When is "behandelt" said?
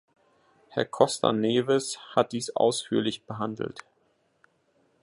3.27-3.85